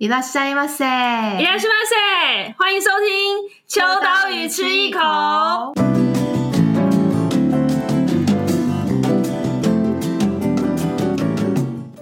[0.00, 5.74] いらっしゃいませ，いらっしゃいませ，欢迎收听秋刀鱼吃一口。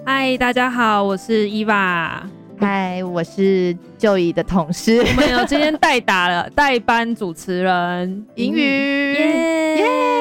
[0.05, 2.21] 嗨，大家好，我是伊娃。
[2.59, 4.99] 嗨，我是 Joey 的同事。
[4.99, 10.18] 我们有今天代打了代班主持人 银鱼，耶耶。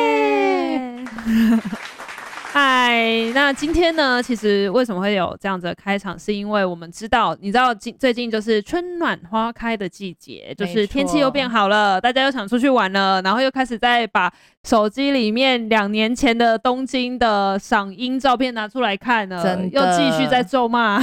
[2.52, 4.23] 嗨，那今天呢？
[4.23, 6.18] 其实为什么会有这样子的开场？
[6.18, 20.99] 是因为我们知道，你知道，近最近就是春暖花开的季节，就是天气又变好了，大家又想出去玩了，然后又开始在把手机里面两年前的东京的赏樱照片拿出来看了，又继续在咒骂，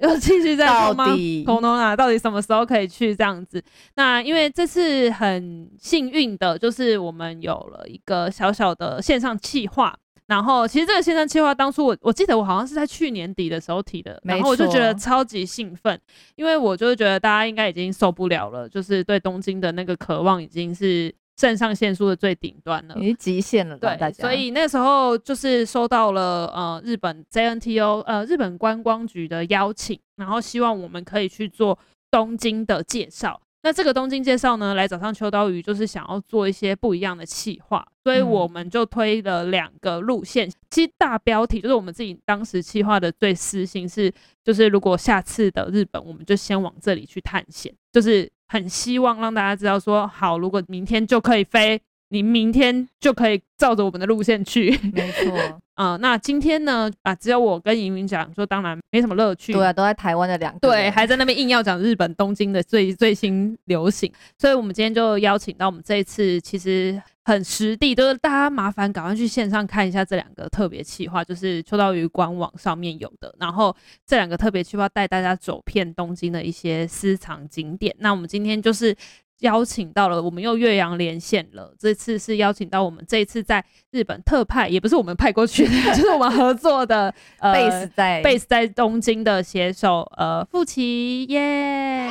[0.00, 1.06] 又继续在咒骂，
[1.46, 3.62] 恐龙啊，到底什么时候可以去这样子？
[3.94, 9.96] 那因为这次很幸运的，就是我们有了一个小小的线上企划。
[10.30, 16.00] 然后，其实这个线上计划当初我我记得我好像是在去年底的时候提的，然后我就觉得超级兴奋，
[16.36, 23.76] 因为我就是觉得大家应该已经受不了了，就是对东京的那个渴望已经是肾上腺素的最顶端了，已经极限了。
[23.76, 31.76] 对，所以那时候就是收到了呃日本 JNTO 呃日本观光局的邀请，然后希望我们可以去做
[32.08, 33.40] 东京的介绍。
[33.62, 40.48] 那这个东京介绍呢，来早上秋刀鱼，就是想要做一些不一样的企划，所以我们就推了两个路线。
[40.48, 44.10] 嗯、其实大标题就是我们自己当时企划的最私心是，
[44.42, 51.80] 就是如果下次的日本，我们就先往这里去探险，就是很希望让大家知道说，好，如果明天就可以飞。
[52.10, 55.36] 你明天就可以照着我们的路线去，没错。
[55.80, 56.90] 啊、呃，那今天呢？
[57.02, 59.52] 啊，只有我跟莹莹讲说，当然没什么乐趣。
[59.52, 60.58] 对啊，都在台湾的两个。
[60.58, 73.34] 对，还在那边硬要讲日本东京的最 最新流行，所以我们今天就邀请到我们这一次其实很实地，就是大家麻烦赶快去线上看一下这两个特别企划，就是秋刀鱼官网上面有的。
[73.38, 77.94] 然后这两个特别企划带大家走遍东京的一些私藏景点。
[78.00, 78.94] 那我们今天就是。
[79.40, 81.74] 邀请到了，我们又岳阳连线了。
[81.78, 87.12] 这次是邀请到我们这一次在日本特派，也不是我们派过去的， 就是我们合作的。
[87.38, 92.08] 呃，base 在 base 在东京的写手，呃，富奇耶。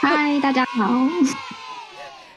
[0.00, 0.88] 嗨大家好。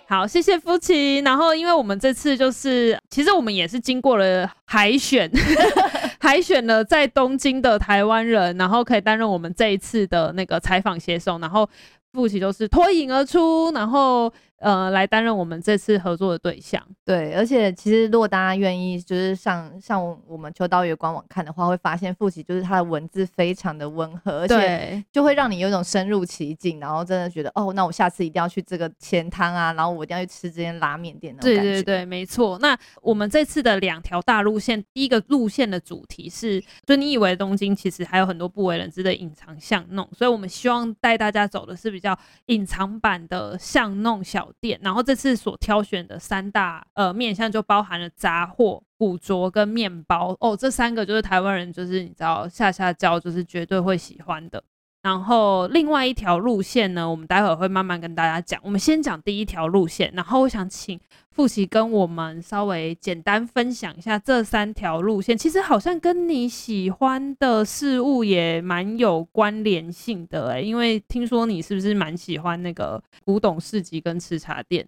[0.07, 1.19] 好，谢谢富奇。
[1.19, 5.31] 然后，因为我们这次就是，其实我们也是经过了海选，
[6.19, 11.69] 海选了在东京的台湾人，然后可以担任我们这一次的那个采访写手，然后。
[12.13, 14.31] 复习都是脱颖而出，然后。
[14.61, 16.81] 呃，来担任我们这次合作的对象。
[17.03, 31.35] 对，而且其实如果大家愿意，就是上上我们秋刀鱼官网看的话，会发现富奇就是他的文字非常的温和，而且就会让你有一种深入其境，然后真的觉得哦，那我下次一定要去这个钱汤啊，然后我一定要去吃这间拉面店。
[31.37, 32.59] 对对对，没错。
[32.59, 42.15] 那我们这次的两条大路线，第一个路线的主题是，就你以为东京其实还有很多不为人知的隐藏巷弄，所以我们希望带大家走的是比较
[42.47, 54.63] 隐藏版的巷弄小店，然后这次所挑选的三大呃面向就包含了杂货、古着跟面包哦，这三个就是台湾人就是你知道下下教就是绝对会喜欢的。
[55.03, 58.61] 然后另外一条路线呢，我们待会儿会慢慢跟大家讲。
[58.63, 60.99] 我们先讲第一条路线，然后我想请
[61.31, 65.35] 富奇跟我们稍微简单分享一下这三条路线。
[65.35, 74.87] 其实好像跟你喜欢的事物也蛮有关联性的欸，因为听说你是不是蛮喜欢那个古董市集跟吃茶店？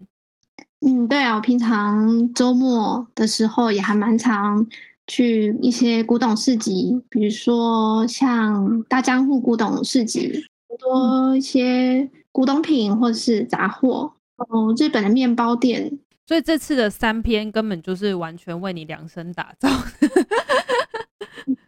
[0.86, 4.64] 嗯，对啊，我平常周末的时候也还蛮常。
[5.06, 15.98] 去一些古董市集，比如说像大江户古董市集，很多一些古董品或者是杂货，哦，日本的面包店。
[16.26, 19.68] 所以这次的三篇根本就是完全为你量身打造。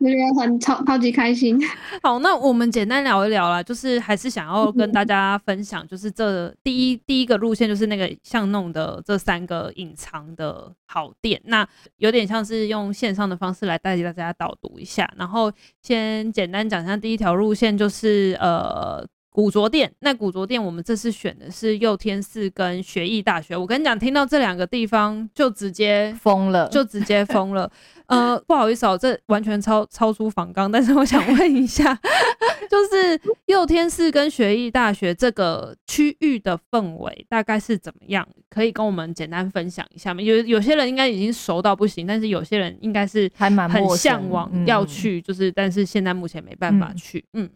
[0.06, 1.60] 那个很超超级开心。
[2.02, 11.40] 好，那我们简单聊一聊啦，就是还是想要跟大家分享，就是这第一第一个路线就是那个巷弄的这三个隐藏的好店。
[11.44, 15.12] 那有点像是用线上的方式来带大家导读一下。
[15.16, 15.52] 然后
[15.82, 19.06] 先简单讲一下第一条路线，就是呃。
[19.36, 23.54] 古着店，那古着店我们这次选的是祐天寺跟学艺大学。
[23.54, 27.70] 我跟你讲，听到这两个地方就直接疯了，就直接疯了。
[28.06, 31.94] 呃，不好意思哦，这完全超超出访纲，但是我想问一下，
[32.70, 38.26] 就是祐天寺跟学艺大学这个区域的氛围大概是怎么样？
[38.48, 40.22] 可以跟我们简单分享一下吗？
[40.22, 47.44] 有有些人应该已经熟到不行，但是有些人应该是还蛮很向往要去，就是但是现在目前没办法去，嗯。
[47.44, 47.50] 嗯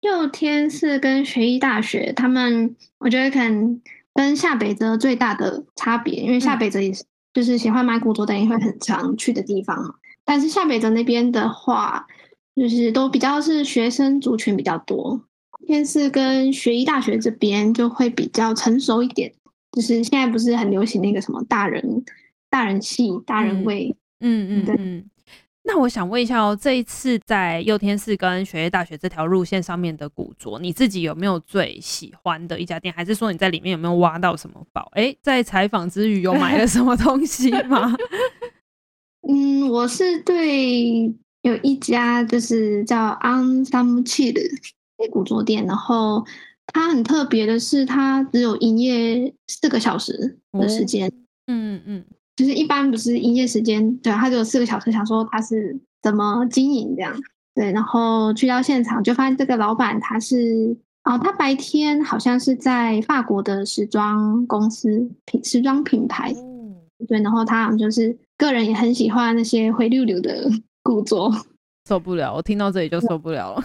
[0.00, 3.80] 祐天寺跟学医大学，他们我觉得可能
[4.14, 7.04] 跟下北泽最大的差别，因为下北泽也是
[7.34, 12.06] 就是喜欢买古着的人也会很常去的地方嘛，但是下北泽那边的话，
[12.54, 15.20] 就是都比较是学生族群比较多，
[15.66, 19.32] 天是跟学医大学这边就会比较成熟一点，
[19.72, 22.04] 就是现在不是很流行那个什么大人
[22.48, 24.64] 大人系大人味，嗯。
[24.78, 25.10] 嗯
[25.68, 32.92] 那我想问一下哦，这一次在祐天寺跟学业大学这条路线上面的古着，你自己有没有最喜欢的一家店？
[32.94, 34.90] 还是说你在里面有没有挖到什么宝？
[34.94, 37.94] 哎、欸，在采访之余有买了什么东西吗？
[39.28, 44.40] 嗯，我是对有一家就是叫安萨姆契的
[45.10, 46.24] 古着店，然后
[46.68, 51.12] 它很特别的是，它只有营业四个小时的时间。
[51.46, 51.98] 嗯嗯。
[51.98, 52.04] 嗯
[52.38, 54.92] 就是一般不是营业时间，对，他只有四个小时。
[54.92, 57.12] 想说他是怎么经营这样，
[57.52, 66.32] 对，然后去到现场就发现这个老板他是哦，他白天好像是在法国的时装公司品时装品牌，
[67.08, 70.48] 对，然后他好像就是个人也很喜欢那些灰溜溜的
[70.84, 71.32] 古着，
[71.88, 73.64] 受不了，我听到这里就受不了了。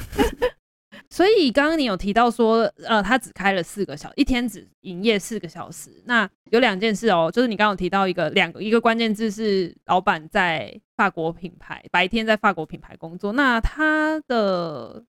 [1.13, 6.01] 所以刚刚你有提到说，呃，他只开了四个小，一天只营业四个小时。
[6.05, 13.31] 那有两件事哦，就是你刚刚有提到一个两个一个关键字是老板在法国品牌，白天在法国品牌工作。
[13.33, 15.05] 那他的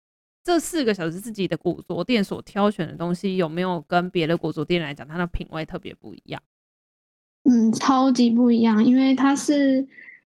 [0.45, 6.41] 这四个小时自己的古着店所挑选的东西，有没有跟别的古着店来讲，他的品味特别不一样？
[7.43, 9.85] 嗯，超级不一样，因为他是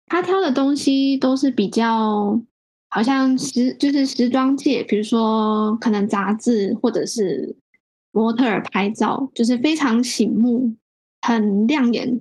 [0.08, 2.42] 他挑的东西都是比较。
[2.90, 7.56] 好像时就是时装界，比如说可能杂志或者是
[8.12, 10.74] 模特儿拍照，就是非常醒目、
[11.22, 12.20] 很亮眼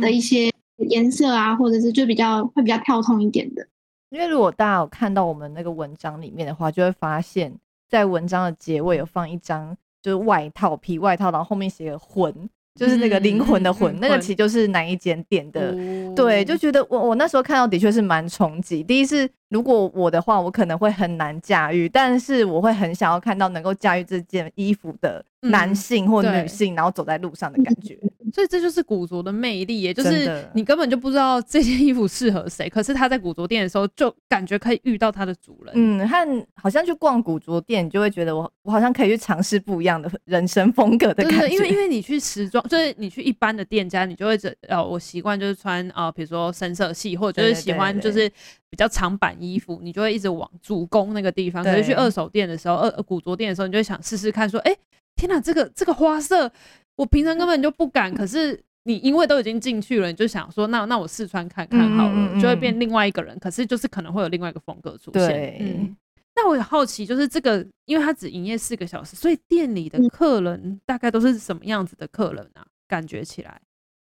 [0.00, 0.50] 的一些
[0.88, 3.66] 颜色啊，或者是就比较会比较跳通一点的。
[4.10, 7.54] 因为如果大家有看到我们那个文章里面的话，就会发现，
[7.88, 12.48] 在文章的结尾有放一张就是外套皮外套，然后后面写个魂。
[12.76, 18.82] 就是那个灵魂的魂，嗯、那个其实就是哪一间店的，嗯、对，就觉得我我那时候看到的确是蛮冲击。
[18.82, 27.98] 第一是如果我的话，我可能会很难驾驭，但是我会很想要看到能够驾驭这件衣服的男性或女性，嗯、然后走在路上的感觉。
[28.36, 35.72] 所以这就是古着的魅力，也就是你根本就不知道这件衣服适合谁，可是他在古着店的时候就感觉可以遇到他的主人。
[35.74, 41.38] 嗯，和好像去逛古着店，你就会觉得我我好像可以去尝试不一样的人生风格的感觉。
[41.48, 44.38] 对，因为 因为你去时装，就是你去一般的店家，你就会
[44.68, 48.28] 呃，我习惯就是穿啊，比如说深色系，或者就是喜欢就是
[48.68, 51.64] 比较长版衣服，你就会一直往主攻那个地方。
[51.64, 54.78] 可是去二手店的时候，二古着店的时候，你就会想试试看，说，哎、欸，
[55.16, 56.52] 天哪，这个这个花色。
[56.96, 63.38] 我平常根本就不敢，可是你因为都已经进去了，你就想说，那那我试穿看看好了，嗯嗯嗯，就会变另外一个人。
[63.38, 65.28] 可是就是可能会有另外一个风格出现。
[65.28, 65.96] 对，嗯。
[66.38, 72.66] 那我也好奇，就是这个，因为他只营业四个小时，所以店里的客人大概都是什么样子的客人啊？
[72.86, 73.58] 感觉起来，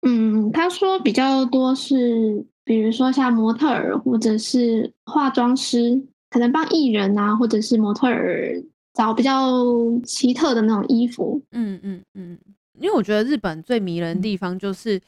[0.03, 5.99] 嗯，他说比较多是，比如说像模特儿或者是化妆师，
[6.29, 8.63] 可能帮艺人啊，或者是模特儿
[8.93, 9.63] 找比较
[10.05, 11.41] 奇特的那种衣服。
[11.51, 12.37] 嗯嗯嗯。
[12.81, 14.99] 因为我觉得日本最迷人的地方就是，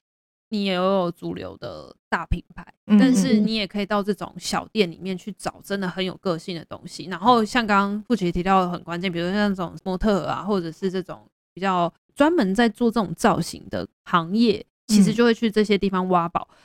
[0.49, 7.05] 你也有主流的大品牌，嗯、但是你也可以到这种小店里面去找真的很有个性的东西。
[7.05, 16.47] 然后像刚刚富奇提到的很关键，比如像这种模特啊，或者是这种比较专门在做这种造型的行业，其实就会去这些地方挖宝。
[16.51, 16.55] 嗯、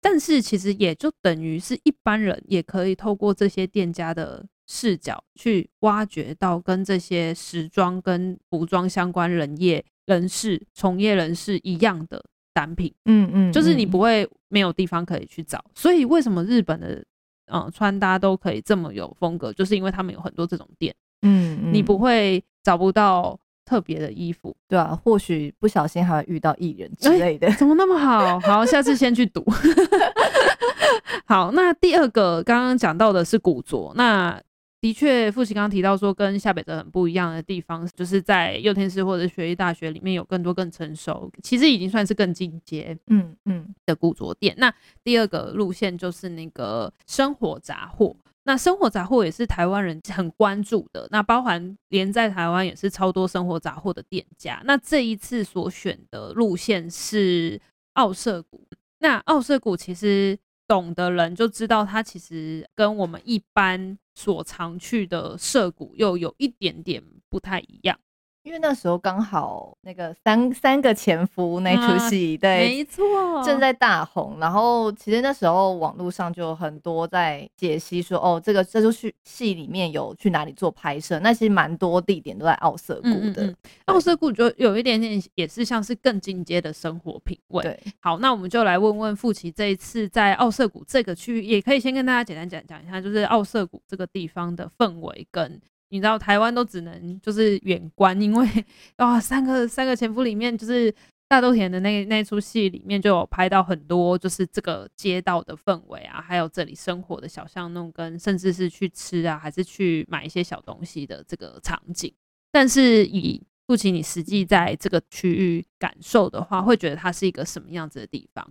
[0.00, 9.84] 但是其实也就等于是一般人也可以透过这些店家的视角去挖掘到跟这些时装跟服装相关人业。
[10.06, 17.04] 人士、从业人士一样的单品，嗯嗯，就是你不会没有地方可以去找，嗯、所以为什么日本的
[17.46, 28.38] 呃穿搭都可以这么有风格，就是因为他们有很多这种店，嗯，嗯，你不会找不到特别的衣服，对啊，或许不小心还会遇到艺人之类的，欸，怎么那么好？
[28.40, 29.44] 好，下次先去赌。
[31.26, 34.40] 好，那第二个刚刚讲到的是古着，那。
[34.84, 44.54] 的确，富奇刚刚提到说，跟下北泽很不一样的地方，就是在幼天寺或者学艺大学里面有更多更成熟，其实已经算是更进阶，嗯嗯的古着店。
[44.58, 44.70] 那
[45.02, 54.60] 第二个路线就是那个生活杂货，那生活杂货也是台湾人很关注的，那包含连在台湾也是超多生活杂货的店家。
[54.66, 57.58] 那这一次所选的路线是
[57.94, 60.38] 奥涩谷，那奥涩谷其实。
[60.66, 67.98] 懂的人就知道，它其实跟我们一般所常去的涉谷又有一点点不太一样。
[68.44, 73.02] 因为那时候刚好那个三三个前夫那出戏，啊、对，没错，
[73.42, 74.36] 正在大红。
[74.38, 81.18] 然后其实那时候网络上就有很多在解析说，哦，这个这出戏戏里面有去哪里做拍摄？
[81.20, 83.54] 那其实蛮多地点都在奥色谷的。
[83.86, 87.62] 奥色谷就有一点点也是像是更进阶的生活品味。
[87.62, 95.58] 对，好，那我们就来问问富奇，这一次在奥色谷这个区域，也可以先跟大家简单讲讲一下，就是奥色谷这个地方的氛围跟。
[95.94, 98.48] 你知道台湾都只能就是远观，因为
[98.96, 100.92] 啊三个三个前夫里面就是
[101.28, 112.12] 大豆田的那那出戏里面就有拍到很多就是这个街道的氛围啊，还有这里生活的小巷弄跟甚至是去吃啊还是去买一些小东西的这个场景。
[112.50, 118.50] 但是以父亲你实际在这个区域感受的话，会觉得它是一个什么样子的地方？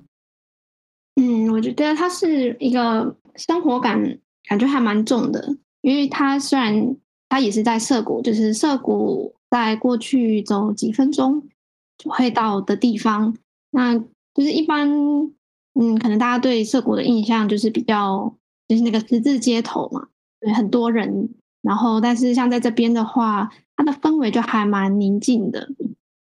[1.16, 4.02] 嗯，我觉得它是一个生活感，
[4.48, 5.58] 感觉还蛮重的。
[5.82, 6.96] 因为它虽然
[7.34, 11.42] 它也是在涩谷，就是涩谷在过去走几分钟
[11.98, 13.36] 就会到的地方。
[13.72, 14.88] 那就是一般，
[15.74, 18.32] 嗯，可能大家对涩谷的印象就是比较
[18.68, 20.10] 就是那个十字街头嘛，
[20.40, 21.28] 对，很多人。
[21.64, 25.68] 然后，但是像在这边的话，它的氛围就还蛮宁静的，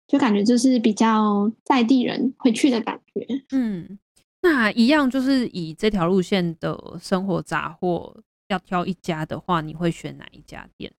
[0.05, 3.25] 就感觉就是比较在地人会去的感觉。
[3.51, 3.97] 嗯。
[4.41, 8.15] 那一样就是以这条路线的生活杂货
[8.49, 10.91] 要挑一家的话，你会选哪一家店？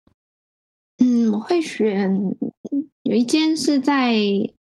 [0.98, 2.36] 嗯，我会选
[3.02, 4.14] 有一间是在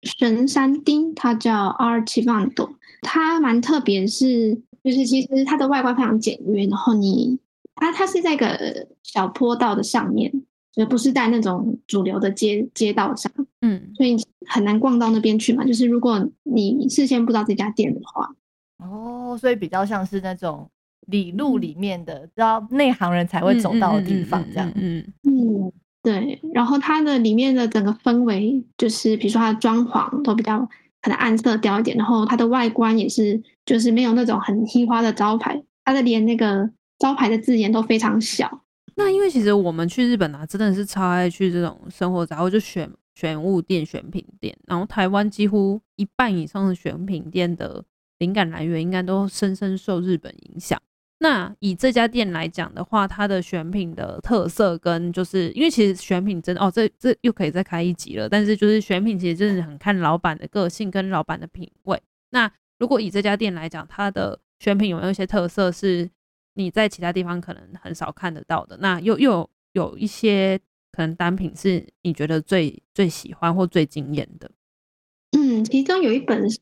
[0.04, 7.40] 神山町，它叫 Archivando，它蛮特别，是就是其实它的外观非常简约，然后你
[7.76, 10.32] 它它是在一个小坡道的上面，
[10.76, 15.64] 而不是在那种主流的街街道上，嗯，所以很难逛到那边去嘛。
[15.64, 18.34] 就是如果你事先不知道这家店的话。
[18.78, 20.68] 哦，所以比较像是那种
[21.12, 24.72] 里路里面的，知道内行人才会走到的地方，这样。
[24.74, 26.42] 嗯嗯，对。
[26.54, 30.58] 然后它的里面的整个氛围，就是比如说它的装潢都比较
[31.02, 38.64] 可能暗色调一点，然后它的外观也是，就是没有那种很稀花的招牌，它的连那个招牌的字眼都非常小。
[38.96, 47.84] 那因为其实我们去日本啊，真的是超爱去这种生活杂货，就选选物店、选品店，然后台湾几乎一半以上的选品店的。
[48.22, 50.80] 灵感来源应该都深深受日本影响。
[51.24, 58.28] 那以这家店来讲的话，它的选品的特色跟就是因为其实选品真的哦，这这又可以再开一集了。
[58.28, 62.02] 但是就是选品其实真的很看老板的个性跟老板的品味。
[62.32, 66.10] 那如果以这家店来讲，它的选品有没有一些特色是
[66.56, 68.76] 你在其他地方可能很少看得到的？
[68.82, 69.32] 那又又
[69.74, 70.60] 有，有一些
[70.92, 74.50] 可能单品是你觉得最最喜欢或最惊艳的？
[75.38, 76.58] 嗯，其中有一本是。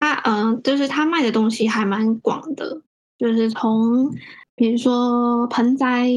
[0.00, 2.82] 他嗯、呃，就是他卖的东西还蛮广的，
[3.22, 4.12] 就是从
[4.56, 6.10] 比如说盆栽，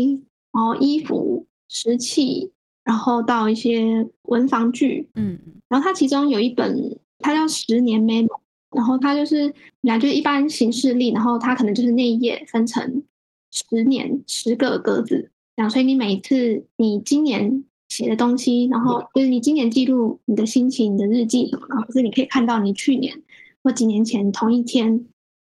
[0.51, 2.51] 然后衣服、石器，
[2.83, 8.39] 然后到一些文房具，嗯，然后它其中有一本，它叫十年 memo，
[8.71, 13.03] 然后它就是，来就是一般行事历，然后它可能就是那一页分成
[13.51, 23.21] 十年十个格子，这样，所以你每一次你今年写的东西，然后就是你今年记录你的心情、你的日记，然后是你可以看到你去年。
[23.63, 25.05] 或几年前同一天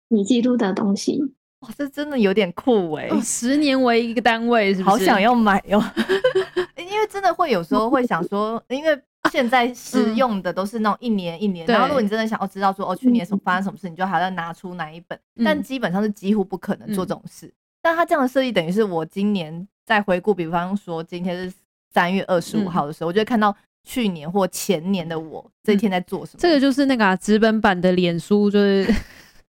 [0.10, 1.22] 你记录的东西，
[1.62, 3.22] 哇，这真的有点酷哎、欸哦！
[3.22, 4.90] 十年为一个单位，是不是？
[4.90, 5.94] 好想要买哟、喔！
[6.78, 9.00] 因为真的会有时候会想说，因为
[9.32, 17.46] 现在使用的都是那种一年一年，嗯、然后如果你真的想要知道说哦，去年什么发生什么事，你就还要拿出哪一本，嗯、但基本上是几乎不可能做这种事。
[17.46, 21.56] 嗯、但他这样的设计，等于是我今年在回顾，比方说今天是
[21.94, 23.56] 三月二十五号的时候，嗯、我就会看到。
[23.84, 26.38] 去年或前年的我这一天在做什么？
[26.40, 28.88] 这个就是那个纸、啊、本版的脸书，就是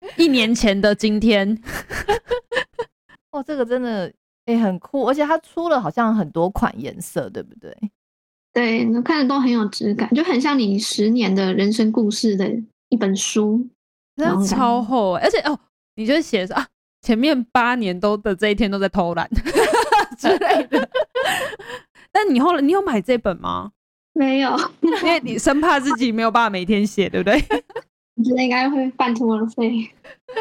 [0.17, 1.61] 一年前的今天。
[3.31, 4.05] 哦，这个真的
[4.45, 7.75] 哎、欸、很酷，而且它出了好像很多款颜色，对不对？
[8.53, 12.49] 对，你看着都很有质感，就很像你十年的人生故事的
[12.89, 13.67] 一本书，
[14.15, 15.59] 真的超厚，而且哦，
[15.95, 16.65] 你就写着啊，
[17.01, 19.29] 前面八年都的这一天都在偷懒
[20.17, 20.89] 之类的。
[22.11, 23.71] 但你后来你有买这本吗？
[24.13, 27.39] 没有，因为你生怕自己没有办法每天写，对不对？
[28.17, 29.87] 我觉得应该会半途而废。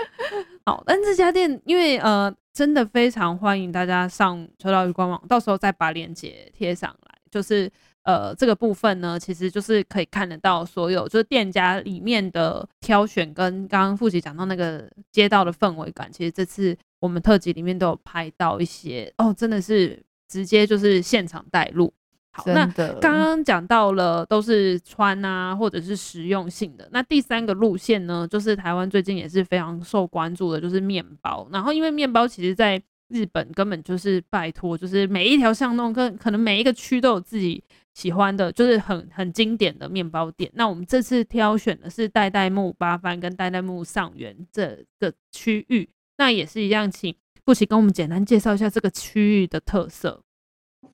[0.65, 7.19] 好，但这家店因为呃，真的非常欢迎大家上秋刀鱼官网，到时候再把链接贴上来。
[7.31, 7.71] 就是
[8.05, 21.93] 呃，这个部分呢，其实就是可以看得到所有就是店家里面的挑选，跟刚刚富祺讲到那个街道的氛围感，其实这次我们特辑里面都有拍到一些哦，真的是直接就是现场带路。
[22.37, 22.67] 好，那
[23.01, 26.87] 刚刚讲到了都是穿啊，或者是实用性的。
[26.93, 31.49] 那第三个路线呢，就是台湾最近也是非常受关注的，就是面包。
[31.51, 37.65] 然后因为面包其实在日本根本就是拜托，就是每一条巷弄跟可能每一个区都有自己
[37.95, 40.51] 喜欢的，就是很很经典的面包店。
[40.55, 45.89] 那我们这次挑选的是代代木八幡跟代代木上原这个区域。
[46.19, 47.15] 那也是一样，请
[47.45, 50.23] 不奇跟我们简单介绍一下这个区域的特色。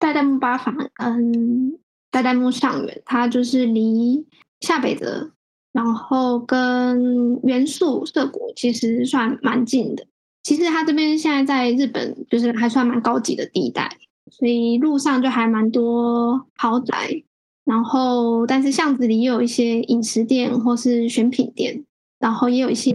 [0.02, 1.78] 代代木八幡，嗯，
[2.11, 4.26] 代代木上原，它就是离
[4.59, 5.30] 下北泽，
[5.73, 10.04] 然后跟元素涩谷其实算蛮近的。
[10.42, 13.97] 其实它这边现在在日本就是还算蛮高级的地带，
[14.28, 17.23] 所以路上就还蛮多豪宅，
[17.64, 21.85] 然后但是巷子里也有一些饮食店或是选品店，
[22.18, 22.92] 然后也有一些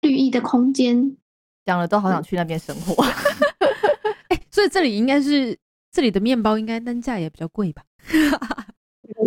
[0.00, 1.14] 绿意的空间，
[1.66, 3.04] 讲了都好想去那边生活。
[4.28, 5.56] 哎、欸，所以这里应该是
[5.96, 7.82] 这里的面包应该单价也比较贵吧？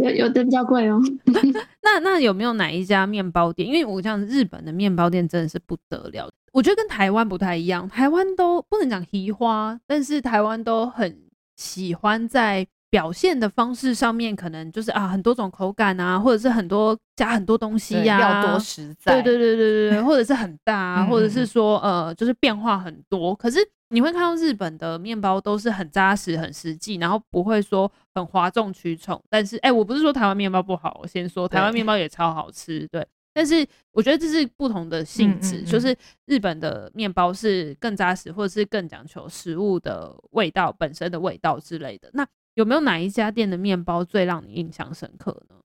[0.04, 1.02] 有有的比较贵哦。
[1.82, 3.68] 那那有没有哪一家面包店？
[3.68, 7.90] 因为我像日本的面包店真的是不得了，我觉得跟台湾不太一样。
[7.90, 11.20] 台湾都不能讲提花，但是台湾都很
[11.56, 19.22] 喜欢在表现的方式上面，可能就是啊很多种口感啊，或者是很多加很多东西呀、啊，要多实在。
[19.22, 23.60] 对对对对对，或者是很大、啊，或者是说呃就是变化很多，可是。
[23.92, 29.20] 你会看到日本的面包都是很扎实、很实际，然后不会说很哗众取宠。
[29.32, 33.04] 但是，哎、欸，我不是说台湾面包不好，我先说台湾面包也超好吃，对。
[33.34, 42.12] 但是我觉得这是不同的性质，就是日本的面包是更扎实，或者是更讲求食物的味道本身的味道之类的。
[42.14, 42.24] 那
[42.56, 45.56] 有没有哪一家店的面包最让你印象深刻呢？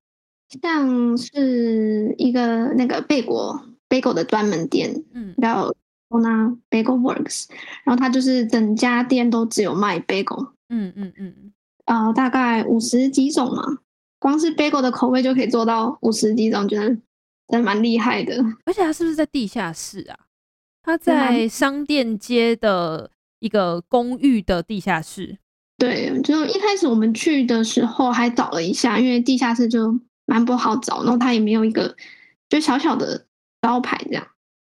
[0.63, 5.75] 像是一个那个贝果贝果的专门店，嗯，然后。
[6.23, 7.47] 那 Bagel Works，
[7.83, 11.53] 然后它就是整家店都只有卖 bagel，嗯嗯嗯，
[11.87, 13.65] 呃，大概五十几种嘛，
[14.21, 17.01] 光是 bagel 的口味就可以做到五十几种，觉得真
[17.49, 18.37] 的蛮厉害的。
[18.65, 20.17] 而且它是不是在地下室啊？
[20.85, 23.11] 它在商店街的
[23.41, 25.39] 一个公寓的地下室。
[25.77, 31.95] 对，就一开始我们去的时候还找了一下，因为地下室就蛮不好找，然后它也没有一个
[32.49, 33.27] 就小小的
[33.61, 34.27] 招牌这样。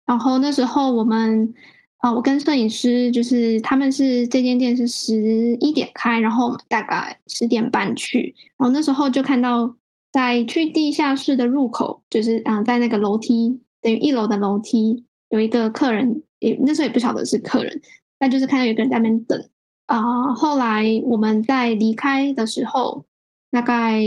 [0.06, 1.54] 然后那时候我们，
[1.98, 9.76] 啊，我跟摄影师就是他们是这间店是十一点开，然后我们大概十点半去，然后那时候就看到
[10.12, 17.82] 在去地下室的入口，就是啊，在那个楼梯等于一楼的楼梯有一个客人，也那时候也不晓得是客人，
[18.18, 19.50] 但就是看到有个人在那边等
[19.88, 20.34] 啊。
[20.34, 23.04] 后来我们在离开的时候，
[23.52, 24.00] 大概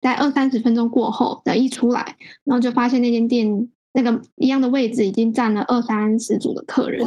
[0.00, 3.68] 在二三十分钟过后的一出来，然后就发现那间店。
[3.94, 7.06] 那个一样的位置已经占了二三十组的客人，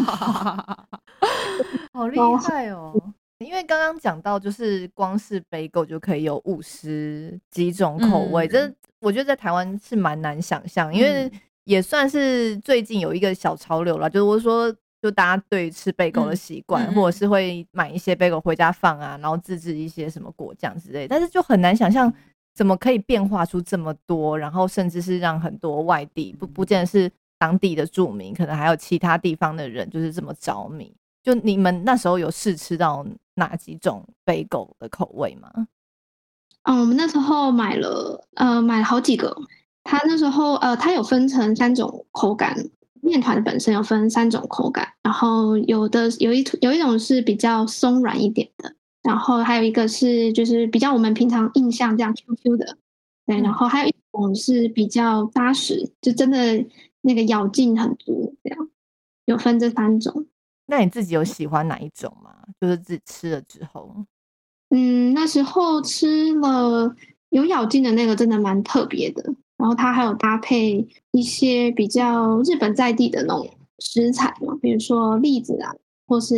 [1.91, 2.93] 好厉害哦！
[3.39, 11.27] 因为刚刚讲到，就是光是 bagel 就可以有五十几种口味，这、嗯、我觉得在台湾是蛮难想象，因为
[11.63, 14.71] 也算是最近有一个小潮流了，就是我说，
[15.05, 22.11] 就大家对于吃 bagel 的习惯，嗯、或者是会买一些 bagel 回家放啊，然后自制一些什么果酱之类，但是就很难想象。
[22.55, 24.39] 怎么可以变化出这么多？
[24.39, 30.89] 然后甚至是让很多外地不不见得是当地的住民，可能还有其他地方的人，就是这么着迷。
[31.21, 35.67] 就你们那时候有试吃到哪几种 bagel 的口味吗？
[36.63, 39.35] 嗯，我们那时候买了呃买了好几个。
[39.83, 42.55] 它那时候呃它有分成三种口感，
[43.05, 48.75] 面团本身有分三种口感，然后有的有一有一种是比较松软一点的。
[49.03, 52.77] 然后还有一个是，就是比较我们平常印象这样 Q Q 的，
[53.27, 53.39] 对。
[53.39, 56.65] 然后还有一种是比较扎实，就真的
[57.01, 58.69] 那个咬劲很足，这样。
[59.25, 60.25] 有分这三种。
[60.65, 62.31] 那你自己有喜欢哪一种吗？
[62.59, 64.05] 就是自己吃了之后，
[64.69, 66.95] 嗯，那时候吃了
[67.29, 69.23] 有咬劲的那个，真的蛮特别的。
[69.57, 75.73] 然后它还有搭配一些比较日本在地的那种食材嘛，比如说栗子啊，
[76.07, 76.35] 或是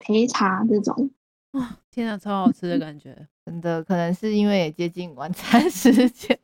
[0.00, 1.10] 焙茶这种。
[1.52, 6.36] 哇，天啊，超好吃的感觉，真的，可能是因为也接近晚餐时间。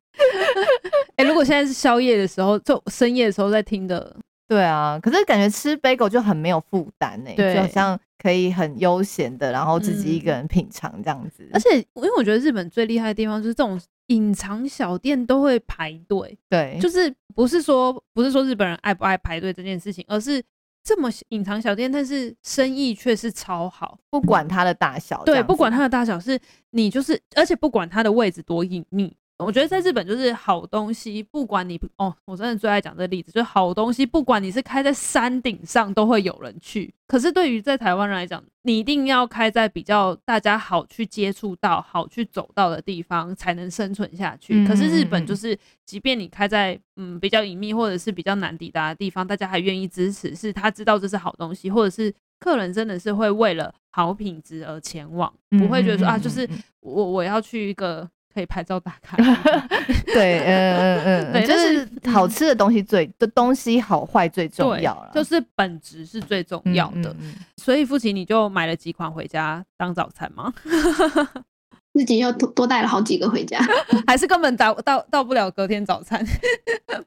[1.17, 4.99] 哎、欸，如果现在是宵夜的时候，就深夜的时候在听的，对啊。
[5.03, 11.49] 可是感觉吃 bagel 就很没有负担呢，对，就好像可以很悠闲的，然后自己一个人品尝这样子。
[11.53, 20.43] 而且，因为我觉得日本最厉害的地方就是这种隐藏小店都会排队，对，就是不是说不是说日本人爱不爱排队这件事情，而是。
[20.83, 25.23] 这么隐藏小店，但是生意却是超好，不管它的大小。
[25.25, 29.15] 对，不管它的大小，是你就是，而且不管它的位置多隐秘。
[29.45, 36.93] 我觉得在日本就是好东西，不管你哦，我真的最爱讲这个例子，就是好东西，不管你是开在山顶上，都会有人去。
[37.07, 44.65] 可是对于在台湾人来讲，你一定要开在比较大家好去接触到、好去走到的地方，才能生存下去。
[44.67, 56.49] 可是日本就是，即便你开在嗯比较隐秘或者是比较难抵达的地方，大家还愿意支持，是他知道这是好东西，或者是客人真的是会为了好品质而前往，不会觉得说啊，就是
[56.81, 58.09] 我我要去一个。
[58.33, 59.17] 可以拍照打卡，
[60.07, 67.11] 对，嗯嗯 嗯，就是好吃的东西最的东西好坏最重要了，就是本质是最重要的。
[67.11, 70.53] 嗯嗯嗯、所以父亲你就买了几款回家当早餐吗？
[71.93, 73.59] 自己又多多带了好几个回家，
[74.07, 76.25] 还是根本到到到不了隔天早餐，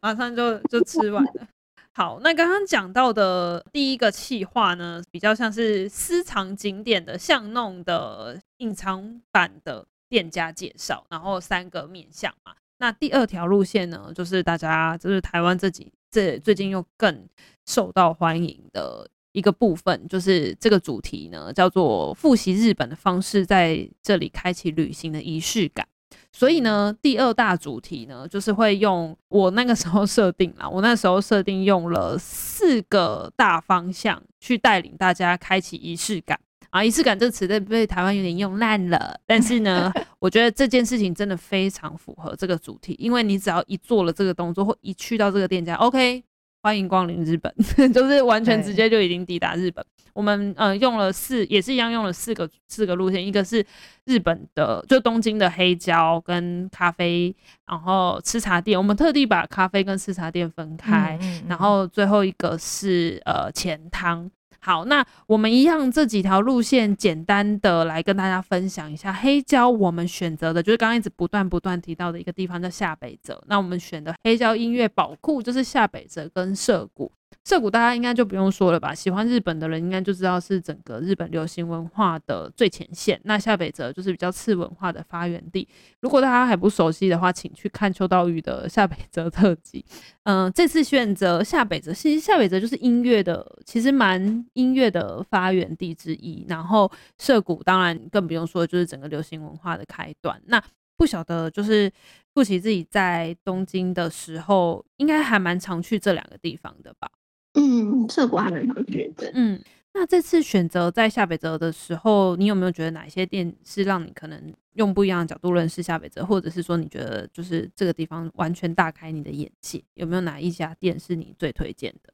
[0.02, 1.48] 马上就就吃完了。
[1.96, 12.54] 好，那刚刚讲到的第一个企划呢，比较像是私藏景点的巷弄的隐藏版的店家介绍，然后三个面向嘛。
[12.78, 17.28] 那第二条路线呢，就是大家就是台湾这几这最近又更
[17.66, 25.88] 受到欢迎的一个部分，就是这个主题呢叫做复习日本的方式，在这里开启旅行的仪式感。
[26.32, 36.40] 所以呢，第二大主题呢，就是会用我那个时候设定啦，我那时候设定用了四个大方向去带领大家开启仪式感
[36.74, 36.84] 啊。
[36.84, 46.24] 仪式感这个词在被台湾有点用烂了，但是呢， 我觉得这件事情真的非常符合这个主题，因为你只要一做了这个动作，或一去到这个店家，OK。
[46.66, 47.54] 欢迎光临日本，
[47.92, 49.86] 就是完全直接就已经抵达日本。
[50.14, 53.62] 我们呃用了四，也是一样用了四个四个路线，一个是
[54.06, 57.36] 日本的，就东京的黑胶跟咖啡，
[57.68, 64.32] 然后吃茶店，我们特地把咖啡跟吃茶店分开，嗯嗯嗯，然后最后一个是呃钱汤。
[64.64, 69.12] 好，那我们一样这几条路线，简单的来跟大家分享一下。
[69.12, 73.44] 黑胶我们选择的就是刚刚一直不断不断提到的一个地方叫下北泽。
[73.48, 77.12] 那我们选的黑胶音乐宝库就是下北泽跟涩谷。
[77.44, 78.94] 涩谷大家应该就不用说了吧？
[78.94, 83.20] 喜欢日本的人应该就知道是整个日本流行文化的最前线。
[83.24, 85.68] 那下北泽就是比较次文化的发源地。
[86.02, 89.84] 如果大家还不熟悉的话，请去看秋刀鱼的下北泽特辑。
[90.24, 96.46] 嗯、这次选择下北泽，其实下北泽就是音乐的，其实蛮音乐的发源地之一。
[96.48, 100.42] 然后涩谷当然更不用说，就是整个流行文化的开端。
[100.46, 100.64] 那
[100.96, 101.92] 不晓得就是
[102.34, 107.10] 复习自己在东京的时候，应该还蛮常去这两个地方的吧？
[107.54, 109.32] 嗯，涩谷还蛮常去的。
[109.34, 109.62] 嗯，
[109.94, 119.84] 那这次选择在下北泽的时候，你有没有觉得哪些店是让你可能用不一样的角度认识下北泽，或者是说你觉得就是这个地方完全大开你的眼界？
[119.94, 122.14] 有没有哪一家店是你最推荐的？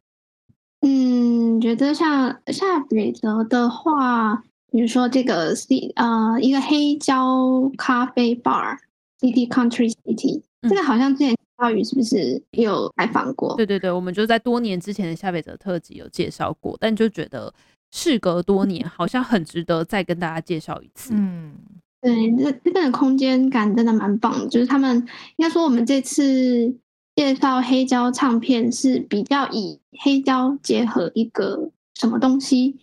[0.82, 11.36] 嗯，觉得像下北泽的话，比如说这个 C 呃一个黑胶咖啡 bar，City Country City，这个好像之前。
[11.60, 13.54] 鲍鱼是不是有采访过？
[13.58, 17.54] 对对对，我们就在多年之前的下北泽特辑有介绍过，但就觉得
[17.92, 21.14] 事隔多年，好像很值得再跟大家介绍一次。
[21.14, 21.54] 嗯，
[22.02, 24.96] 对，这这边的空间感真的蛮棒的，就是他们
[25.36, 26.74] 应该说我们这次
[27.14, 32.78] 介绍黑胶唱片是比较以黑胶结合一个什么东西，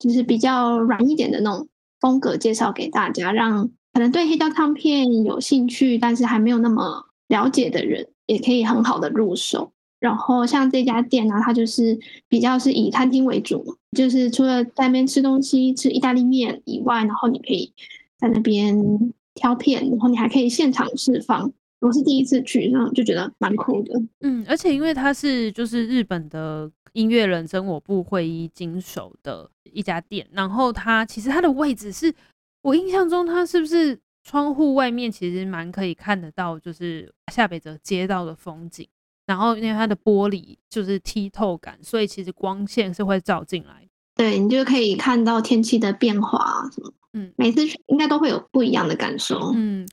[0.00, 1.68] 就是比较软一点的那种
[2.00, 7.04] 风格介绍给大家，让可能对黑胶唱片有兴趣，但是还没有那么。
[7.28, 17.72] 了解的人也可以很好的入手，然后像这家店呢、它就是比较是以餐厅为主，就是除了在那边吃东西、吃意大利面以外，然后你可以
[18.18, 18.76] 在那边
[19.34, 21.52] 挑片，然后你还可以现场释放。
[21.80, 24.00] 我是第一次去，然后就觉得蛮酷的。
[24.20, 32.12] 嗯，而且因为它是就是日本的音乐人真我部会议经手的一家店，然后它其实它的位置是
[32.62, 33.98] 我印象中它是不是？
[34.24, 38.86] 窗户外面其实蛮可以看得到，就是下北泽街道的风景。
[39.26, 43.88] 然后因为它的玻璃就是剔透感，所以其实光线是会照进来。
[44.14, 46.92] 对，你就可以看到天气的变化什么。
[47.12, 49.52] 嗯，每次去应该都会有不一样的感受。
[49.54, 49.88] 嗯，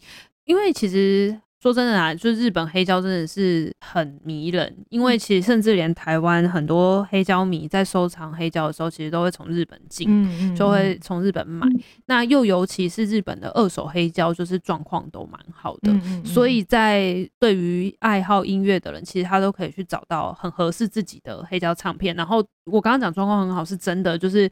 [0.46, 1.40] 因为其实。
[1.66, 11.66] 说真的啊，就是日本黑胶真的是很迷人，因为其实甚至连台湾很多黑胶迷在收藏黑胶的时候，其实都会从日本进，嗯嗯、就会从日本买。
[11.66, 15.92] 嗯、那又尤其是日本的二手黑胶，就是状况都蛮好的，
[16.24, 22.16] 所以在对于爱好音乐的人，其实他都可以去找到很合适自己的黑胶唱片。
[22.16, 24.48] 然后我刚刚讲状况很好，是真的，就是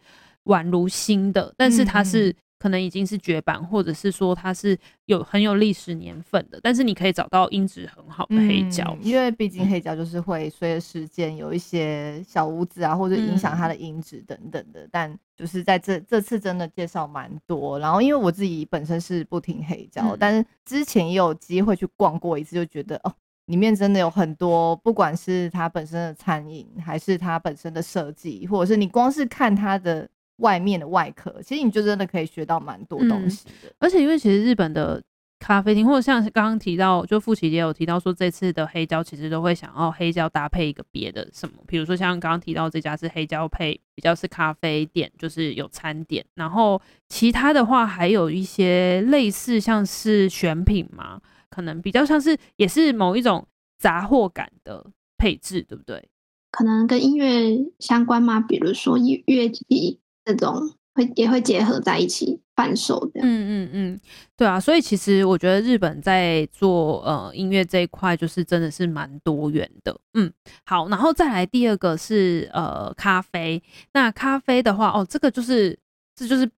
[0.45, 2.36] 宛如新的，但是它是。
[2.63, 14.86] 可能已经是绝版，或者是说它是有很有历史年份的，但是你可以找到音质很好的黑胶，嗯，因为毕竟黑胶就是会随着时间有一些小污渍啊，或者影响它的音质等等的。
[14.86, 23.13] 嗯、但就是在这这次真的介绍蛮多，然后因为我自己本身是不听黑胶，嗯、但是之前也有机会去逛过一次，就觉得哦，
[23.47, 30.08] 里面真的有很多，不管是它本身的餐饮，还是它本身的设计，或者是你光是看它的。
[30.38, 33.69] 外面的外壳，其实你就真的可以学到蛮多东西的。
[33.69, 35.02] 嗯，而且因为其实日本的
[35.39, 53.46] 咖啡厅，或者像刚刚提到，就富奇也有提到说，这次的黑胶其实都会想要黑胶搭配一个别的什么，比如说像刚刚提到这家是黑胶配比较是咖啡店，就是有餐点，然后其他的话还有一些类似像是选品嘛，可能比较像是也是某一种
[53.78, 54.86] 杂货感的
[55.17, 56.08] 配置，对不对？
[56.52, 58.39] 可能跟音乐相关吗？
[58.39, 60.00] 比如说乐乐器。
[60.25, 63.21] 这种会也会结合在一起贩售的。
[63.23, 63.99] 嗯嗯嗯，
[64.38, 69.99] 对啊，所以其实我觉得日本在做呃音乐这一块，就是真的是蛮多元的。
[70.13, 70.31] 嗯，
[70.65, 73.62] 好，然后再来第二个是呃咖啡。
[73.93, 75.77] 那咖啡的话，哦，这个就是
[76.15, 76.49] 这就是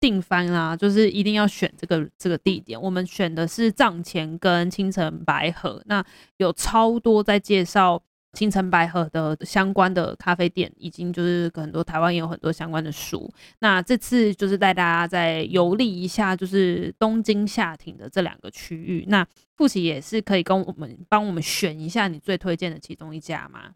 [0.00, 2.80] 定番啦，就是一定要选这个这个地点。
[2.80, 6.04] 我们选的是藏前跟青城白河，那
[6.38, 8.02] 有超多在介绍。
[8.34, 13.32] 青城白河的相关的咖啡店，已经就是很多台湾也有很多相关的书。
[13.60, 19.06] 那这次就是带大家再游历一下，就是东京下町的这两个区域。
[19.08, 23.70] 那馥琪也是可以跟我们帮我们选一下你最推荐的其中一家吗？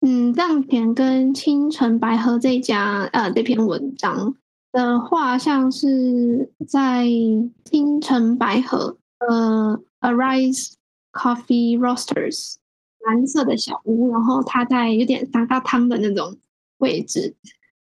[0.00, 4.36] 嗯，藏田跟青城白河这家，呃，这篇文章
[4.70, 7.04] 的话，像是在
[7.64, 10.74] 青城白河，呃，Arise
[11.12, 12.58] Coffee Roasters。
[13.06, 16.36] 蓝色的小屋，然后它在有点沙沙汤的那种
[16.78, 17.34] 位置，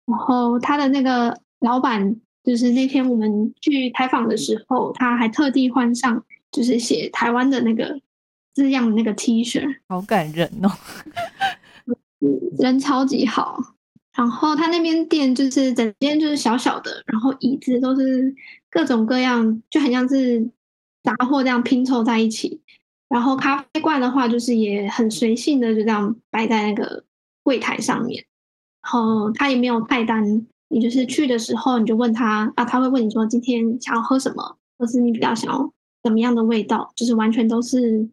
[0.06, 8.00] 然后他的那个老板，就是那天我们去采访的时候，他还特地换上就是写台湾的那个
[8.54, 10.70] 字样的那个 T 恤，好感人哦，
[12.58, 13.58] 人超级好。
[14.16, 18.32] 然后他那边店就是整间就是小小的，然后椅子都是
[18.70, 20.48] 各种各样，就很像是
[21.02, 22.60] 杂货这样拼凑在一起。
[23.08, 27.04] 然后咖啡罐的话，就是也很随性的就这样摆在那个
[27.42, 28.24] 柜台上面。
[28.82, 38.08] 然后他也没有菜单，你就是去的时候你就问他啊，他会问你说今天想要喝什么，或是你比较想要怎么样的味道，就是完全都是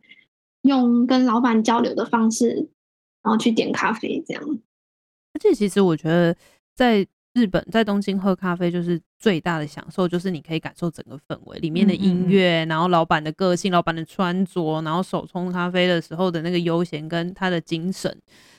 [0.64, 2.70] 用跟老板交流的方式，
[3.24, 4.44] 然后去点咖啡这样。
[5.34, 6.36] 而且其实我觉得
[6.76, 7.08] 在。
[7.34, 18.16] 日本在东京喝咖啡就是最大的享受，就是你可以感受整个氛围里面的音乐，然后老板的个性、老板的穿着，然后手冲咖啡的时候的那个悠闲跟他的精神。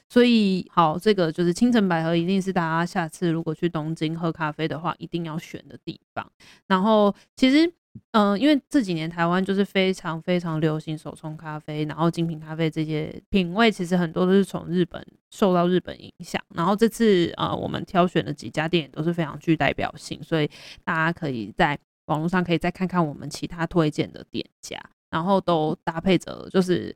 [0.08, 6.30] 所以，好，这个就是青城百合，一定是大家下次如果去东京喝咖啡的话，一定要选的地方。
[6.66, 7.72] 然后，其实。
[8.12, 16.42] 嗯、因为这几年台湾就是非常非常流行手冲咖啡，然后精品咖啡这些品味，其实很多都是从日本受到日本影响。
[16.54, 20.50] 然后这次呃，我们挑选的几家店也都是非常具代表性，所以
[20.84, 24.78] 大家可以在网络上可以再看看我们其他推荐的店家，
[25.10, 26.94] 然后都搭配着就是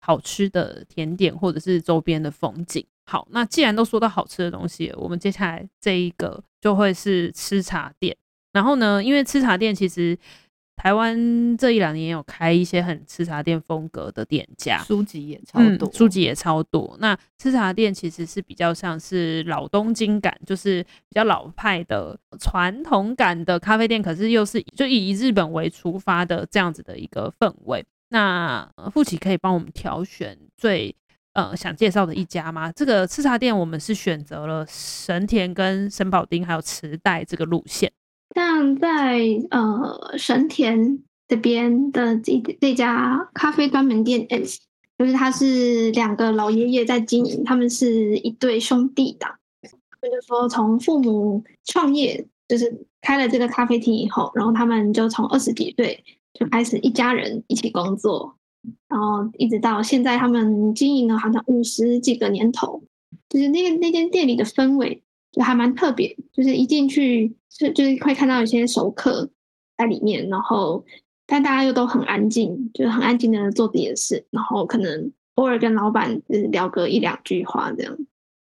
[0.00, 2.84] 好吃的甜点或者是周边的风景。
[3.06, 8.16] 好，那既然都说到好吃的东西，我们接下来这一个就会是吃茶店。
[8.52, 10.18] 然后呢，因为吃茶店其实
[10.76, 16.96] 台湾这一两年也有开一些很吃茶店风格的店家，书籍也超多，嗯，书籍也超多。
[16.98, 27.84] 那吃茶店其实是比较像是老东京感，就是比较老派的传统感的咖啡店，可是又是就以日本为出发的这样子的一个氛围。
[28.08, 30.94] 那馥琪可以帮我们挑选最
[31.32, 32.72] 呃想介绍的一家吗？
[32.72, 37.90] 这个吃茶店我们是选择了神田跟神保町还有池袋这个路线。
[38.34, 44.60] 像在呃神田这边的这这家咖啡专门店 S，
[44.98, 49.30] 就是他是两个老爷爷在经营，他们是一对兄弟档。
[49.62, 56.02] 他们就说从父母创业，就是开了这个咖啡厅以后，然后他们就从二十几岁
[56.34, 58.36] 就开始一家人一起工作，
[58.88, 62.82] 然后一直到现在他们经营了好像五十几个年头，
[63.28, 65.01] 就是那个那间店里的氛围。
[65.32, 69.28] 就还蛮特别，就是一进去是就是会看到有些熟客
[69.78, 70.84] 在里面，然后
[71.26, 77.96] 但大家又都很安静，就是很安静的做自己的事，然后可能偶尔跟老板就是聊个一两句话这样。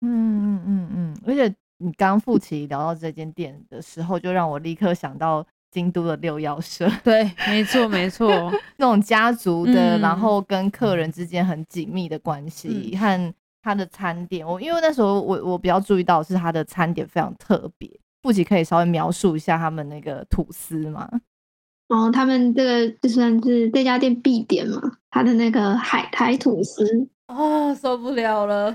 [0.01, 6.91] 嗯嗯嗯嗯，而且你刚馥琪聊到这间店的时候，就让我立刻想到京都的六幺社。
[7.05, 8.29] 对，没错没错，
[8.75, 13.33] 那种家族的，嗯、然后跟客人之间很紧密的关系，嗯、和。
[13.65, 17.89] 他的餐点，我因为那时候我我比较注意到是他的餐点非常特别，
[18.21, 21.10] 不仅可以稍微描述一下他们那个吐司吗？
[21.88, 28.69] 哦，他们这个就算是这家店必点嘛，他的那个海苔吐司哦，受不了了，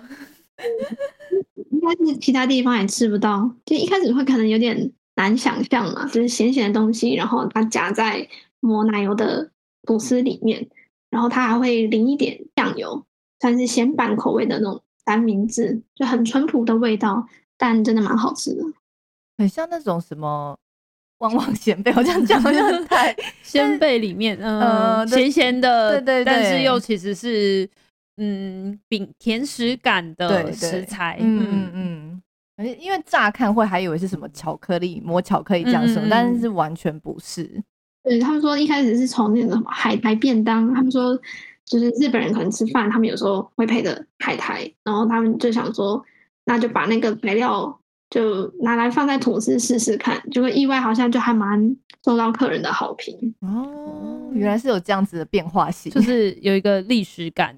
[1.70, 9.53] 应该是其他地方也吃不到，就一开始会可能有点难想象嘛，就是咸咸的东西，然后它夹在抹奶油的
[9.87, 10.68] 吐司里面，
[11.11, 13.07] 然后它还会淋一点酱油。
[13.40, 17.26] 算是咸版口味的那种三明治，就很淳朴的味道，
[17.57, 18.62] 但真的蛮好吃的，
[19.38, 20.55] 很像那种什么
[21.18, 27.68] 旺旺仙贝，好像讲好像太 仙贝里面，嗯，咸咸的，对对对，但是又其实是
[28.18, 32.22] 嗯饼甜食感的食材，嗯嗯嗯，
[32.59, 37.62] 而且因为乍看会还以为是什么巧克力抹巧克力这样什么，但是完全不是。
[38.03, 41.18] 对，他们说一开始是从那个海苔便当，他们说。
[41.70, 46.04] 就是日本人可能吃饭，他们有时候会配的海苔，然后他们就想说，
[46.44, 47.80] 那就把那个材料
[48.11, 54.28] 就拿来放在吐司试试看，就会意外好像就还蛮受到客人的好评哦。
[54.33, 57.54] 原来是有这样子的变化性，就 是有一个历史感。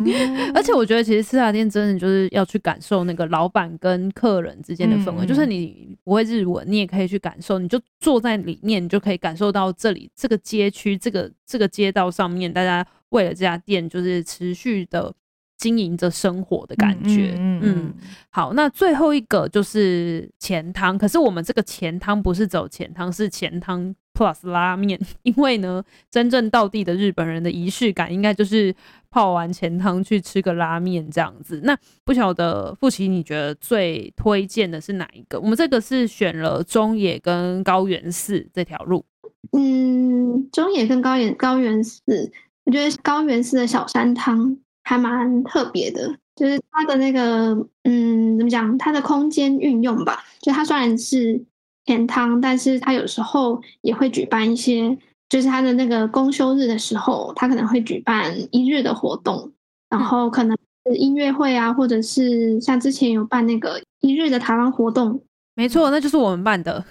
[0.54, 15.14] 而且我觉得其实吃茶店真的就是要去感受那个老板跟客人之间的氛围，嗯、就是你不会日文，你也可以去感受，你就坐在里面，你就可以感受到这里这个街区这个这个街道上面，大家为了这家店就是持续的。
[15.60, 17.94] 经营着生活的感觉，嗯，嗯，嗯，
[18.30, 28.74] 好，那最后一个就是钱汤，可是我们这个钱汤不是走钱汤，是钱汤 plus 拉面，因为呢，真正到地的日本人的仪式感，应该就是
[29.10, 31.60] 泡完钱汤去吃个拉面这样子。
[31.62, 35.38] 那不晓得馥琪，你觉得最推荐的是哪一个？
[35.38, 39.04] 我们这个是选了中野跟高原寺这条路。
[39.52, 42.32] 嗯，中野跟高原高原寺，
[42.70, 44.56] 我觉得高原寺的小山汤。
[44.82, 47.54] 还蛮特别的，就是它的那个，
[47.84, 48.76] 嗯，怎么讲？
[48.76, 51.40] 它的空间运用吧，就它虽然是
[51.84, 59.52] 甜汤，但是它有时候也会举办一些，就是它的那个公休日的时候，它可能会举办一日的活动，
[59.90, 60.56] 然后可能
[60.86, 65.22] 是音乐会啊，或者是像之前有办那个一日的台湾活动，
[65.54, 66.84] 没错，那就是我们办的。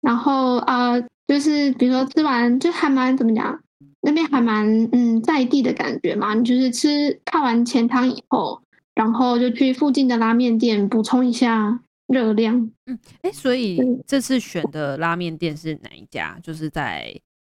[0.00, 3.62] 然后呃，就是比如说吃完就还蛮怎么讲？
[4.04, 8.60] 那边还蛮嗯在地的感觉嘛，你就是吃看完前汤以后，
[8.96, 12.56] 然后就去附近的拉面店补充一下热量。
[12.86, 16.36] 嗯，哎、欸，所以这次选的拉面店是哪一家？
[16.42, 17.14] 就是在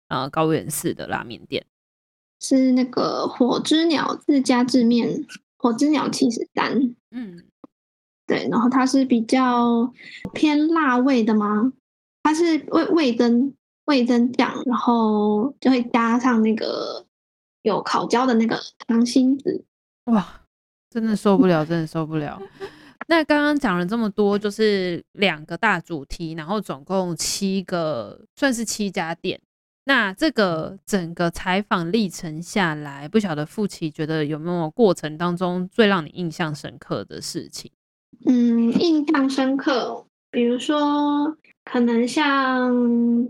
[0.09, 1.64] 呃高原市的拉面店，
[2.40, 5.25] 是那个火之鸟自家制面，
[5.57, 6.96] 火之鸟七十三。
[7.12, 7.44] 嗯，
[8.27, 9.92] 对，然后它是比较
[10.35, 11.72] 偏辣味的吗？
[12.23, 13.55] 它是味味增。
[13.87, 17.05] 味增酱，然后就会加上那个
[17.63, 18.57] 有烤焦的那个
[18.87, 19.65] 糖心子，
[20.05, 20.43] 哇，
[20.89, 22.41] 真的受不了，真的受不了。
[23.09, 29.41] 那刚刚讲了这么多，就是两个大主题，然后总共七个，算是七家店。
[29.87, 37.73] 那这个整个采访历程下来，不晓得富奇觉得有没有过程当中最让你印象深刻的事情？
[38.27, 41.37] 嗯，印象深刻，比如说。
[41.64, 42.70] 可能像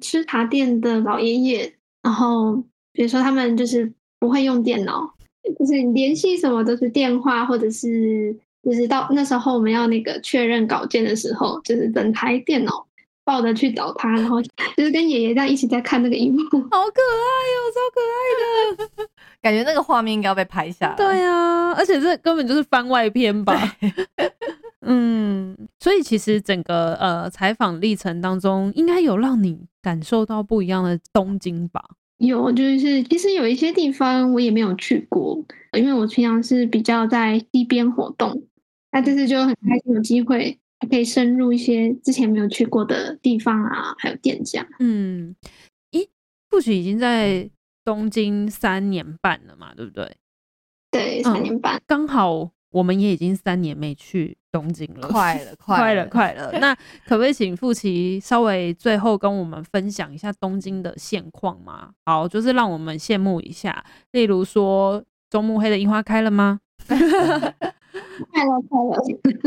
[0.01, 2.55] 吃茶店的老爷爷，然后
[2.93, 5.15] 比如说他们就是不会用电脑，
[5.59, 12.87] 就是联系什么都是电话，或者是就是到那时候我们要那个确认稿件的时候，就是整台电脑
[13.25, 14.41] 抱着去找他，然后
[14.77, 16.41] 就是跟爷爷这样一起在看那个荧幕，
[16.71, 19.09] 好可爱哟、哦，超可爱的，
[19.43, 20.97] 感觉那个画面应该要被拍下来。
[20.97, 23.77] 对啊，而且这根本就是番外篇吧。
[24.85, 31.81] 嗯，所以其实整个呃采访历程当中，应该有让你感受到不一样的东京吧？
[32.19, 35.41] 有，就是其实有一些地方我也没有去过，
[35.73, 38.43] 因为我平常是比较在西边活动，
[38.91, 44.67] 那这次就很开心有机会还可以深入一些之前没有去过的地方啊，还有店家。
[44.81, 45.37] 嗯，
[45.93, 46.09] 咦，
[46.51, 47.49] 或许已经在
[47.85, 50.17] 东京三年半了嘛，对不对？
[50.91, 52.51] 对，三年半，嗯，刚好。
[52.73, 56.51] 我们也已经三年没去东京了，快了， 快了，快了。
[56.59, 56.75] 那
[57.07, 61.91] 可不可以请馥琪稍微最后跟我们分享一下东京的现况吗？
[62.07, 63.85] 好，就是让我们羡慕一下。
[64.11, 66.61] 例如说，中目黑的樱花开了吗？
[66.89, 67.07] 开了，
[68.33, 68.97] 开了。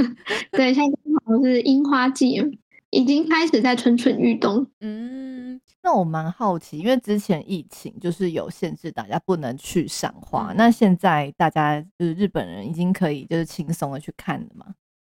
[0.52, 2.60] 对，现在刚好是樱花季，
[2.92, 4.68] 已经开始在蠢蠢欲动。
[4.80, 5.60] 嗯。
[5.86, 10.52] 那我蛮好奇，因为之前疫情就是有限制，大家不能去赏花。
[10.58, 14.65] 那现在大家就是日本人已经可以就是轻松的去看了吗？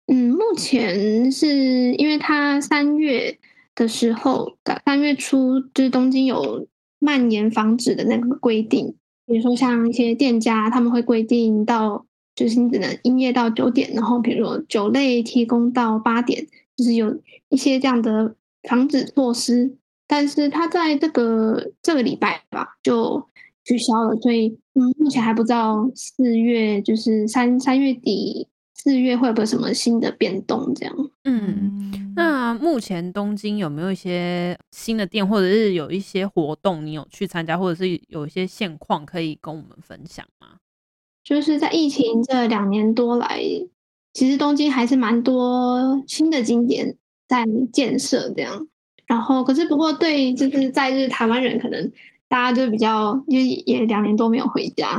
[0.07, 3.37] 嗯，目前是因为他三月
[3.75, 6.65] 的时候，三月初就是东京有
[7.01, 8.95] 蔓延防止的那个规定，
[9.27, 12.07] 比如说像一些店家他们会规定到
[12.37, 19.77] 就是你只能营业到九点，然后比如说酒类提供到八点，就是有一些这样的防止措施。
[20.11, 23.25] 但是他在这个这个礼拜吧就
[23.65, 30.97] 取消了，所以嗯，目前还不知道四月就是三三月底四月会不会有什么新的变动这样。
[31.23, 40.57] 嗯，那目前东京有没有一些新的店，或者是有一些活动你有去参加，或者是有一些现况可以跟我们分享吗？
[41.23, 43.41] 就是在疫情这两年多来，
[44.13, 46.97] 其实东京还是蛮多新的景点
[47.29, 48.67] 在建设这样。
[49.11, 51.91] 然后，可是不过，对，就是在日台湾人，可能
[52.29, 54.93] 大家就比较，因为也两年多没有回家，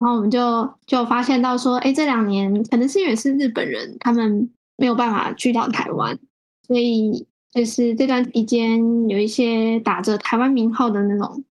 [0.00, 6.18] 然后我们就就发现到说，哎，这两年可能是因为是日本人，他们没有办法去到台湾，
[6.66, 11.44] 所以就是这段期间有一些打着台湾名号的那种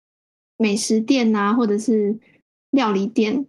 [0.57, 2.19] 美食店啊，或者是
[2.73, 3.47] 料理店，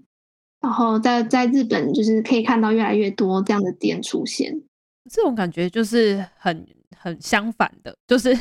[0.61, 4.61] 然后在在日本就是可以看到越来越多这样的店出现。
[5.09, 6.63] 这种感觉就是很
[6.99, 8.31] 很相反的， 就是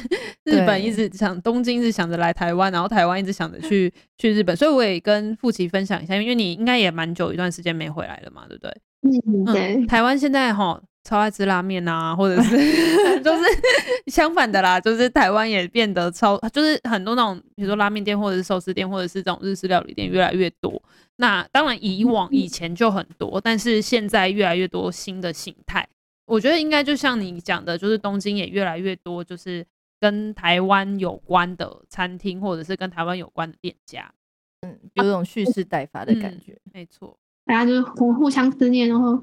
[0.45, 8.73] 日本一直想东京一直想着来台湾，然后台湾一直想着去去日本，所以我也跟富琪分享一下，因为你应该也蛮久一段时间没回来了嘛，对不对？
[9.03, 9.77] 嗯，对。
[9.77, 12.57] 嗯、台湾现在哈超爱吃拉面啊，或者是
[13.23, 13.45] 就是
[14.07, 20.81] 相反的啦，就是台湾也变得超，就是很多那种比如说拉面店或者是寿司店或者是这种日式料理店越来越多。
[21.17, 25.87] 那当然以往以前就很多，但是现在越来越多新的形态。
[26.33, 29.63] 我觉得应该就像你讲的，就是东京也越来越多，就是
[30.01, 34.11] 跟台湾有关的餐厅，或者是跟台湾有关的店家，
[34.63, 36.53] 嗯，有种蓄势待发的感觉。
[36.65, 37.15] 嗯、没错，
[37.45, 39.23] 大家就是互互相思念，然后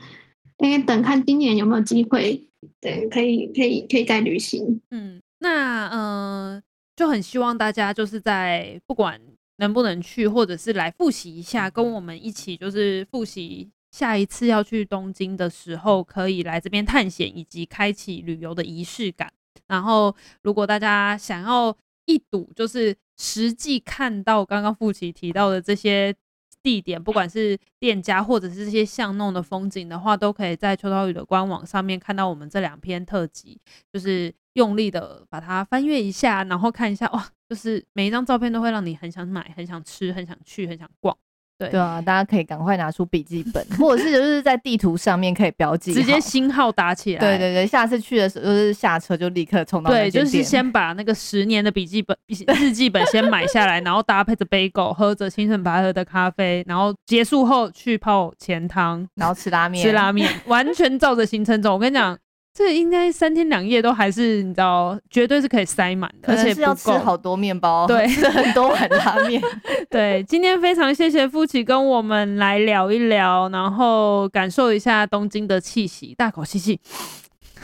[0.60, 2.47] 应该等看今年有没有机会，
[2.80, 4.80] 对，可以可以可以再旅行。
[4.91, 6.64] 嗯，那嗯、呃，
[6.95, 9.20] 就很希望大家就是在不管
[9.57, 13.72] 能不能去，或者是来复习一下，跟我们一起就是复习。
[13.91, 19.31] 下一次要去东京的时候，可以来这边探险，以及开启旅游的仪式感。
[19.67, 21.75] 然后，如果大家想要
[22.05, 26.15] 一睹，就是实际看到刚刚馥琪提到的这些
[26.63, 33.59] 地点，不管是店家或者是这些巷弄的风景的话，都可以在秋刀鱼的官网上面看到我们这两篇特辑，
[33.93, 41.15] 就是用力的把它翻阅一下，然后看一下，哇，就是每一张照片都会让你很想买、很想吃、很想去、很想逛。
[41.60, 47.20] 对，对啊，大家可以赶快拿出笔记本， 或者是就是在地图上面可以标记，直接星号打起来。
[47.20, 49.91] 对对对，下次去的时候就是下车就立刻冲到。
[49.91, 52.18] 对，就是先把那个十年的笔记本、
[52.57, 61.74] 日记本先买下来，然后搭配着杯狗，喝着清澄白喝的咖啡，然后结束后去泡钱汤，然后吃拉面，吃拉面，完全照着行程走。
[61.74, 62.18] 我跟你讲。
[62.54, 69.41] 这应该三天两夜都还是你知道，绝对是可以塞满的，而且是要吃好多面包，对，吃很多碗拉面。
[69.89, 76.80] 对，今天非常谢谢馥琪跟我们来聊一聊，然后感受一下东京的气息，大口吸气。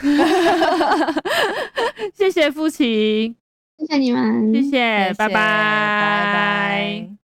[2.14, 3.34] 谢谢馥琪，
[3.78, 7.25] 谢谢你们，谢谢，拜，拜拜拜。